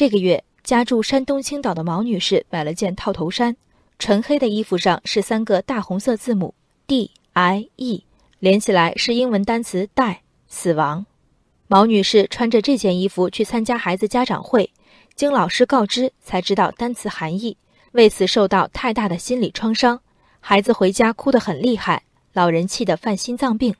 [0.00, 3.54] 这个月家住山东青岛的毛女士买了件套头衫，
[3.98, 6.54] 纯黑的衣服上是三个大红色字母
[6.86, 8.06] D I E，
[8.38, 10.16] 连起来是英文单词 “die”
[10.48, 11.04] 死亡。
[11.66, 14.72] 毛女士穿着这件衣服去参加孩子家长会，
[15.14, 17.58] 经老师告知才知道单词含义，
[17.92, 20.00] 为此受到太大的心理创伤。
[20.40, 23.74] 孩子回家哭得很厉害，老人气得犯心脏病。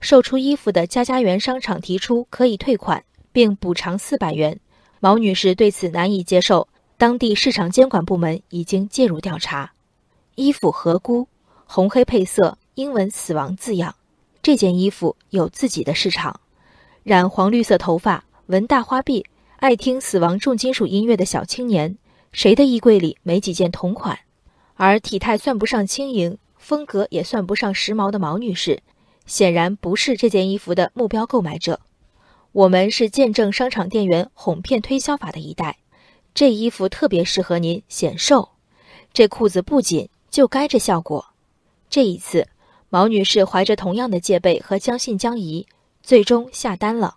[0.00, 3.02] 售出衣服的家家园商场提出可以退款
[3.32, 4.60] 并补偿四百元，
[5.00, 6.68] 毛女士对此难以接受。
[6.98, 9.72] 当地市场监管部门已经介入调查。
[10.34, 11.28] 衣服合估，
[11.66, 13.94] 红黑配色，英文“死亡”字样。
[14.42, 16.40] 这件衣服有自己的市场。
[17.02, 19.26] 染黄绿色头发，纹大花臂，
[19.56, 21.98] 爱听死亡重金属音乐的小青年，
[22.32, 24.18] 谁的衣柜里没几件同款？
[24.74, 28.80] 而体态算不上轻盈，风格也算不上时髦的毛女士。
[29.26, 31.80] 显然不是这件衣服的目标购买者。
[32.52, 35.78] 我们是见证商场店员哄骗推销法的一代。
[36.34, 38.50] 这衣服特别适合您，显瘦。
[39.12, 41.26] 这裤子不紧，就该这效果。
[41.88, 42.46] 这一次，
[42.90, 45.66] 毛女士怀着同样的戒备和将信将疑，
[46.02, 47.16] 最终下单了。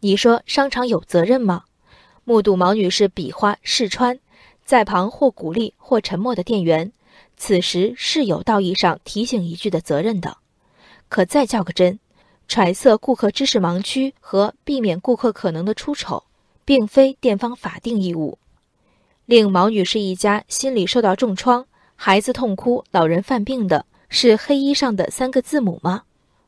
[0.00, 1.64] 你说商场有责任吗？
[2.24, 4.18] 目睹毛女士比划试穿，
[4.64, 6.92] 在旁或鼓励或沉默的店员，
[7.36, 10.38] 此时是有道义上提醒一句的责任的。
[11.08, 11.98] 可再较个真，
[12.50, 16.24] 揣测顾客知识盲区和避免顾客可能的出丑，
[16.64, 18.38] 并非店方法定义务。
[19.24, 26.02] 令毛女士一家心里受到重创，孩子痛哭，老人犯病的是黑衣上的三个字母吗？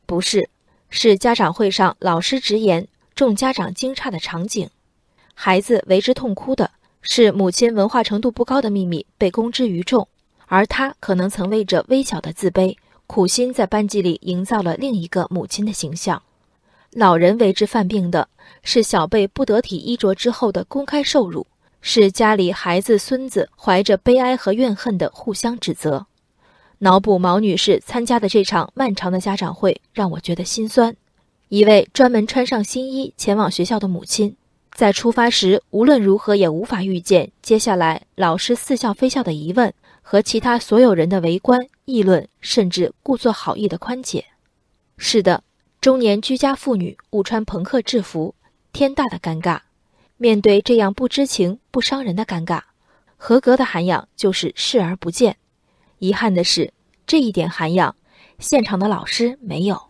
[0.05, 0.49] 不是，
[0.89, 4.69] 是家长会上老师直言，众家长惊诧的场景。
[5.33, 6.69] 孩子为之痛哭的
[7.01, 10.05] 是母亲文化程度不高的秘密被公之于众，
[10.47, 12.75] 而他可能曾为着微小的自卑。
[13.13, 16.19] 苦心在班级里营造了另一个母亲的形象。
[16.93, 18.27] 老人为之犯病的
[18.63, 21.45] 是小辈不得体衣着之后的公开受辱，
[21.79, 26.07] 是家里孩子孙子怀着悲哀和怨恨的互相指责。
[26.79, 30.95] 脑补毛女士参加的这场漫长的家长会，让我觉得心酸。
[31.49, 34.35] 一位专门穿上新衣前往学校的母亲，
[34.73, 39.71] 在出发时无论如何也无法预见接下来老师似笑非笑的疑问。
[40.03, 44.25] 和其他所有人的围观、议论，甚至故作好意的宽解。
[44.97, 45.43] 是的，
[45.81, 48.35] 中年居家妇女误穿朋克制服，
[48.71, 49.61] 天大的尴尬。
[50.17, 52.61] 面对这样不知情、不伤人的尴尬，
[53.17, 55.37] 合格的涵养就是视而不见。
[55.97, 56.71] 遗憾的是，
[57.07, 57.95] 这一点涵养，
[58.39, 59.81] 现场的老师没有。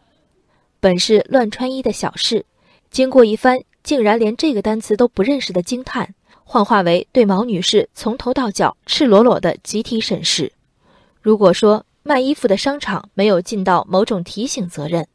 [0.80, 2.46] 本是乱穿衣的小事，
[2.90, 6.16] 经过一番竟然连这个单词都不认识的惊叹。
[6.44, 10.52] 幻化为对毛女士从头到脚赤裸裸的集体审视。
[11.22, 15.08] 如果说卖衣服的商场没有尽到某种提醒责任，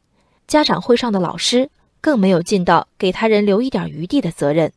[0.47, 1.69] 家长会上的老师
[2.01, 4.71] 更没有尽到给他人留一点余地的责任。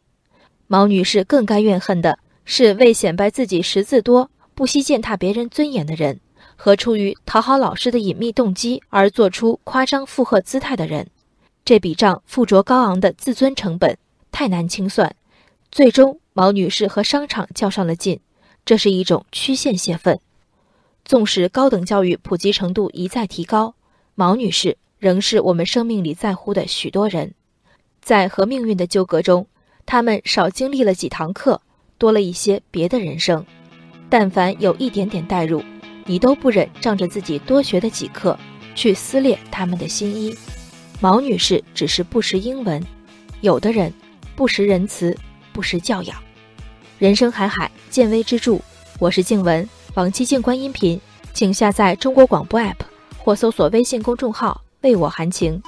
[0.67, 6.21] 毛女士更该怨恨的是为显摆自己识字多、不惜践踏别人尊严的人，
[6.57, 11.09] 和出于讨好老师的隐秘动机而做出夸张附和姿态的人。
[11.65, 13.97] 这笔账附着高昂的自尊成本，
[14.31, 15.15] 太难清算。
[15.71, 16.22] 最终。
[16.35, 18.21] 毛女士和商场较上了劲，
[18.65, 20.19] 这是一种曲线泄愤。
[21.05, 23.75] 纵使高等教育普及程度一再提高，
[24.15, 27.35] 毛女士仍是我们生命里在乎的许多人。
[28.01, 29.47] 在和命运的纠葛中，
[29.85, 31.61] 他们少经历了几堂课，
[31.99, 33.45] 多了一些别的人生。
[34.09, 35.63] 但凡有一点点代入，
[36.05, 38.39] 你都不忍仗着自己多学的几课，
[38.75, 40.35] 去撕裂他们的新衣。
[41.01, 42.81] 毛女士只是不识英文，
[43.41, 43.93] 有的人
[44.37, 45.17] 不识仁慈。
[45.53, 46.17] 不识教养，
[46.99, 48.59] 人生海海，见微知著。
[48.99, 51.01] 我是静文，往期静观音频，
[51.35, 52.77] 请下载中国广播 APP
[53.19, 55.63] 或搜索微信公众号“为我含情”。